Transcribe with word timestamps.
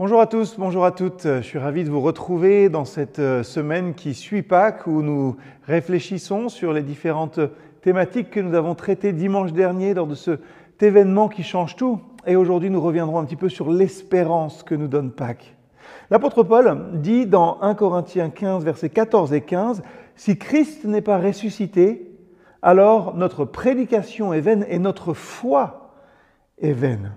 Bonjour 0.00 0.20
à 0.20 0.28
tous, 0.28 0.54
bonjour 0.56 0.84
à 0.84 0.92
toutes. 0.92 1.24
Je 1.24 1.40
suis 1.40 1.58
ravi 1.58 1.82
de 1.82 1.90
vous 1.90 2.00
retrouver 2.00 2.68
dans 2.68 2.84
cette 2.84 3.18
euh, 3.18 3.42
semaine 3.42 3.94
qui 3.94 4.14
suit 4.14 4.42
Pâques 4.42 4.86
où 4.86 5.02
nous 5.02 5.36
réfléchissons 5.66 6.48
sur 6.48 6.72
les 6.72 6.84
différentes 6.84 7.40
thématiques 7.82 8.30
que 8.30 8.38
nous 8.38 8.54
avons 8.54 8.76
traitées 8.76 9.12
dimanche 9.12 9.52
dernier 9.52 9.94
lors 9.94 10.06
de 10.06 10.14
cet 10.14 10.40
événement 10.84 11.26
qui 11.26 11.42
change 11.42 11.74
tout. 11.74 12.00
Et 12.28 12.36
aujourd'hui, 12.36 12.70
nous 12.70 12.80
reviendrons 12.80 13.18
un 13.18 13.24
petit 13.24 13.34
peu 13.34 13.48
sur 13.48 13.72
l'espérance 13.72 14.62
que 14.62 14.76
nous 14.76 14.86
donne 14.86 15.10
Pâques. 15.10 15.56
L'apôtre 16.10 16.44
Paul 16.44 16.92
dit 16.92 17.26
dans 17.26 17.60
1 17.60 17.74
Corinthiens 17.74 18.30
15, 18.30 18.64
versets 18.64 18.90
14 18.90 19.32
et 19.32 19.40
15, 19.40 19.82
Si 20.14 20.38
Christ 20.38 20.84
n'est 20.84 21.02
pas 21.02 21.18
ressuscité, 21.18 22.08
alors 22.62 23.16
notre 23.16 23.44
prédication 23.44 24.32
est 24.32 24.42
vaine 24.42 24.64
et 24.68 24.78
notre 24.78 25.12
foi 25.12 25.90
est 26.62 26.70
vaine. 26.70 27.14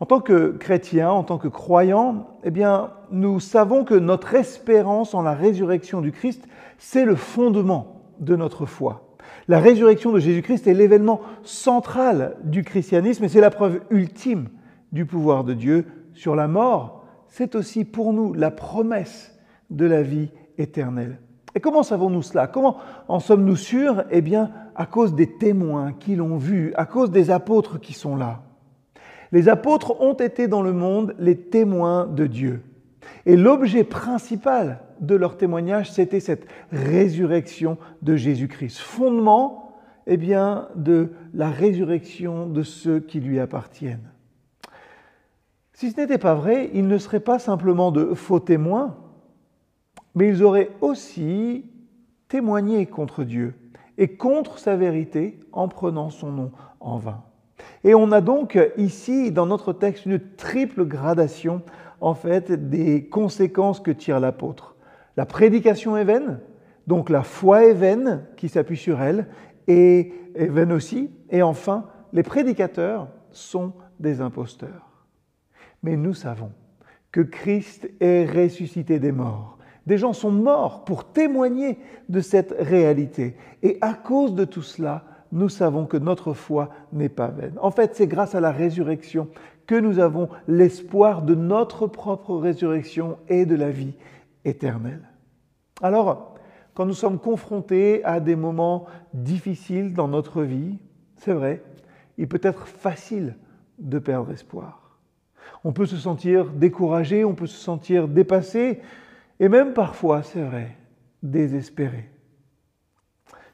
En 0.00 0.06
tant 0.06 0.20
que 0.20 0.52
chrétien, 0.52 1.10
en 1.10 1.24
tant 1.24 1.36
que 1.36 1.48
croyant, 1.48 2.26
eh 2.42 2.50
bien, 2.50 2.90
nous 3.10 3.38
savons 3.38 3.84
que 3.84 3.94
notre 3.94 4.34
espérance 4.34 5.12
en 5.12 5.20
la 5.20 5.34
résurrection 5.34 6.00
du 6.00 6.10
Christ, 6.10 6.48
c'est 6.78 7.04
le 7.04 7.16
fondement 7.16 8.00
de 8.18 8.34
notre 8.34 8.64
foi. 8.64 9.14
La 9.46 9.60
résurrection 9.60 10.10
de 10.10 10.18
Jésus-Christ 10.18 10.66
est 10.66 10.74
l'événement 10.74 11.20
central 11.42 12.36
du 12.44 12.64
christianisme 12.64 13.24
et 13.24 13.28
c'est 13.28 13.42
la 13.42 13.50
preuve 13.50 13.82
ultime 13.90 14.48
du 14.90 15.04
pouvoir 15.04 15.44
de 15.44 15.52
Dieu 15.52 15.86
sur 16.14 16.34
la 16.34 16.48
mort. 16.48 17.04
C'est 17.28 17.54
aussi 17.54 17.84
pour 17.84 18.14
nous 18.14 18.32
la 18.32 18.50
promesse 18.50 19.38
de 19.68 19.84
la 19.84 20.02
vie 20.02 20.30
éternelle. 20.56 21.18
Et 21.54 21.60
comment 21.60 21.82
savons-nous 21.82 22.22
cela? 22.22 22.46
Comment 22.46 22.78
en 23.08 23.20
sommes-nous 23.20 23.56
sûrs? 23.56 24.04
Eh 24.10 24.22
bien, 24.22 24.50
à 24.76 24.86
cause 24.86 25.14
des 25.14 25.36
témoins 25.36 25.92
qui 25.92 26.16
l'ont 26.16 26.36
vu, 26.36 26.72
à 26.76 26.86
cause 26.86 27.10
des 27.10 27.30
apôtres 27.30 27.78
qui 27.78 27.92
sont 27.92 28.16
là. 28.16 28.42
Les 29.32 29.48
apôtres 29.48 30.00
ont 30.00 30.14
été 30.14 30.48
dans 30.48 30.62
le 30.62 30.72
monde 30.72 31.14
les 31.18 31.36
témoins 31.36 32.06
de 32.06 32.26
Dieu. 32.26 32.62
Et 33.26 33.36
l'objet 33.36 33.84
principal 33.84 34.80
de 35.00 35.14
leur 35.14 35.36
témoignage, 35.36 35.90
c'était 35.90 36.20
cette 36.20 36.46
résurrection 36.72 37.78
de 38.02 38.16
Jésus-Christ, 38.16 38.78
fondement 38.78 39.72
eh 40.06 40.16
bien, 40.16 40.68
de 40.74 41.12
la 41.34 41.50
résurrection 41.50 42.46
de 42.46 42.62
ceux 42.62 43.00
qui 43.00 43.20
lui 43.20 43.38
appartiennent. 43.38 44.10
Si 45.72 45.90
ce 45.90 46.00
n'était 46.00 46.18
pas 46.18 46.34
vrai, 46.34 46.70
ils 46.74 46.86
ne 46.86 46.98
seraient 46.98 47.20
pas 47.20 47.38
simplement 47.38 47.92
de 47.92 48.14
faux 48.14 48.40
témoins, 48.40 48.96
mais 50.14 50.28
ils 50.28 50.42
auraient 50.42 50.70
aussi 50.80 51.64
témoigné 52.28 52.86
contre 52.86 53.24
Dieu 53.24 53.54
et 53.96 54.16
contre 54.16 54.58
sa 54.58 54.76
vérité 54.76 55.40
en 55.52 55.68
prenant 55.68 56.10
son 56.10 56.32
nom 56.32 56.52
en 56.80 56.98
vain. 56.98 57.22
Et 57.84 57.94
on 57.94 58.12
a 58.12 58.20
donc 58.20 58.58
ici, 58.76 59.32
dans 59.32 59.46
notre 59.46 59.72
texte, 59.72 60.06
une 60.06 60.20
triple 60.36 60.84
gradation, 60.84 61.62
en 62.00 62.14
fait, 62.14 62.68
des 62.68 63.06
conséquences 63.06 63.80
que 63.80 63.90
tire 63.90 64.20
l'apôtre. 64.20 64.76
La 65.16 65.26
prédication 65.26 65.96
est 65.96 66.04
vaine, 66.04 66.40
donc 66.86 67.10
la 67.10 67.22
foi 67.22 67.64
est 67.64 67.74
vaine, 67.74 68.24
qui 68.36 68.48
s'appuie 68.48 68.76
sur 68.76 69.00
elle, 69.00 69.26
est 69.66 70.12
vaine 70.34 70.72
aussi. 70.72 71.10
Et 71.30 71.42
enfin, 71.42 71.86
les 72.12 72.22
prédicateurs 72.22 73.08
sont 73.30 73.72
des 73.98 74.20
imposteurs. 74.20 75.06
Mais 75.82 75.96
nous 75.96 76.14
savons 76.14 76.52
que 77.12 77.20
Christ 77.20 77.90
est 78.00 78.26
ressuscité 78.26 78.98
des 78.98 79.12
morts. 79.12 79.58
Des 79.86 79.98
gens 79.98 80.12
sont 80.12 80.30
morts 80.30 80.84
pour 80.84 81.12
témoigner 81.12 81.78
de 82.08 82.20
cette 82.20 82.54
réalité. 82.58 83.36
Et 83.62 83.78
à 83.80 83.94
cause 83.94 84.34
de 84.34 84.44
tout 84.44 84.62
cela, 84.62 85.04
nous 85.32 85.48
savons 85.48 85.86
que 85.86 85.96
notre 85.96 86.32
foi 86.32 86.70
n'est 86.92 87.08
pas 87.08 87.28
vaine. 87.28 87.54
En 87.60 87.70
fait, 87.70 87.94
c'est 87.94 88.06
grâce 88.06 88.34
à 88.34 88.40
la 88.40 88.50
résurrection 88.50 89.28
que 89.66 89.74
nous 89.74 89.98
avons 89.98 90.28
l'espoir 90.48 91.22
de 91.22 91.34
notre 91.34 91.86
propre 91.86 92.36
résurrection 92.36 93.18
et 93.28 93.46
de 93.46 93.54
la 93.54 93.70
vie 93.70 93.94
éternelle. 94.44 95.08
Alors, 95.82 96.34
quand 96.74 96.86
nous 96.86 96.94
sommes 96.94 97.18
confrontés 97.18 98.04
à 98.04 98.20
des 98.20 98.36
moments 98.36 98.86
difficiles 99.14 99.94
dans 99.94 100.08
notre 100.08 100.42
vie, 100.42 100.78
c'est 101.16 101.32
vrai, 101.32 101.62
il 102.18 102.28
peut 102.28 102.40
être 102.42 102.66
facile 102.66 103.36
de 103.78 103.98
perdre 103.98 104.32
espoir. 104.32 104.98
On 105.64 105.72
peut 105.72 105.86
se 105.86 105.96
sentir 105.96 106.50
découragé, 106.50 107.24
on 107.24 107.34
peut 107.34 107.46
se 107.46 107.58
sentir 107.58 108.08
dépassé, 108.08 108.80
et 109.38 109.48
même 109.48 109.72
parfois, 109.72 110.22
c'est 110.22 110.42
vrai, 110.42 110.76
désespéré. 111.22 112.10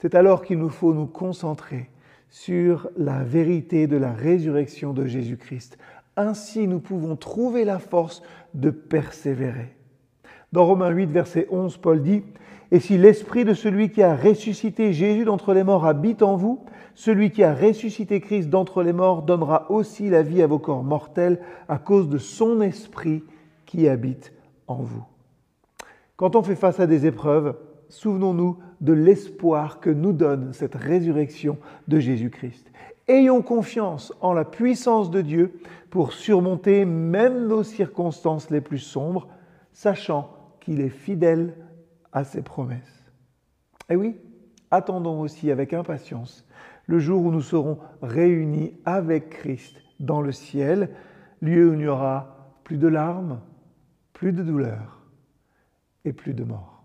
C'est 0.00 0.14
alors 0.14 0.42
qu'il 0.42 0.58
nous 0.58 0.70
faut 0.70 0.94
nous 0.94 1.06
concentrer 1.06 1.90
sur 2.30 2.88
la 2.96 3.22
vérité 3.22 3.86
de 3.86 3.98
la 3.98 4.12
résurrection 4.12 4.94
de 4.94 5.04
Jésus-Christ. 5.04 5.76
Ainsi, 6.16 6.66
nous 6.66 6.80
pouvons 6.80 7.16
trouver 7.16 7.64
la 7.64 7.78
force 7.78 8.22
de 8.54 8.70
persévérer. 8.70 9.76
Dans 10.52 10.64
Romains 10.64 10.90
8, 10.90 11.10
verset 11.10 11.46
11, 11.50 11.76
Paul 11.76 12.02
dit, 12.02 12.22
Et 12.70 12.80
si 12.80 12.96
l'Esprit 12.96 13.44
de 13.44 13.52
celui 13.52 13.90
qui 13.90 14.02
a 14.02 14.16
ressuscité 14.16 14.92
Jésus 14.92 15.24
d'entre 15.24 15.52
les 15.52 15.64
morts 15.64 15.84
habite 15.84 16.22
en 16.22 16.36
vous, 16.36 16.64
celui 16.94 17.30
qui 17.30 17.44
a 17.44 17.54
ressuscité 17.54 18.20
Christ 18.20 18.48
d'entre 18.48 18.82
les 18.82 18.92
morts 18.94 19.22
donnera 19.22 19.70
aussi 19.70 20.08
la 20.08 20.22
vie 20.22 20.42
à 20.42 20.46
vos 20.46 20.58
corps 20.58 20.82
mortels 20.82 21.40
à 21.68 21.78
cause 21.78 22.08
de 22.08 22.18
son 22.18 22.62
Esprit 22.62 23.22
qui 23.66 23.86
habite 23.86 24.32
en 24.66 24.76
vous. 24.76 25.04
Quand 26.16 26.36
on 26.36 26.42
fait 26.42 26.56
face 26.56 26.80
à 26.80 26.86
des 26.86 27.06
épreuves, 27.06 27.54
souvenons-nous 27.90 28.58
de 28.80 28.92
l'espoir 28.92 29.80
que 29.80 29.90
nous 29.90 30.12
donne 30.12 30.52
cette 30.52 30.74
résurrection 30.74 31.58
de 31.88 32.00
Jésus-Christ. 32.00 32.70
Ayons 33.08 33.42
confiance 33.42 34.12
en 34.20 34.32
la 34.32 34.44
puissance 34.44 35.10
de 35.10 35.20
Dieu 35.20 35.60
pour 35.90 36.12
surmonter 36.12 36.84
même 36.84 37.48
nos 37.48 37.62
circonstances 37.62 38.50
les 38.50 38.60
plus 38.60 38.78
sombres, 38.78 39.28
sachant 39.72 40.30
qu'il 40.60 40.80
est 40.80 40.88
fidèle 40.88 41.54
à 42.12 42.24
ses 42.24 42.42
promesses. 42.42 43.12
Et 43.88 43.96
oui, 43.96 44.16
attendons 44.70 45.20
aussi 45.20 45.50
avec 45.50 45.72
impatience 45.72 46.46
le 46.86 46.98
jour 46.98 47.24
où 47.24 47.30
nous 47.30 47.42
serons 47.42 47.78
réunis 48.02 48.72
avec 48.84 49.30
Christ 49.30 49.76
dans 50.00 50.20
le 50.20 50.32
ciel, 50.32 50.90
lieu 51.40 51.70
où 51.70 51.72
il 51.74 51.78
n'y 51.78 51.86
aura 51.86 52.54
plus 52.64 52.78
de 52.78 52.88
larmes, 52.88 53.40
plus 54.12 54.32
de 54.32 54.42
douleurs 54.42 55.00
et 56.04 56.12
plus 56.12 56.34
de 56.34 56.44
mort. 56.44 56.79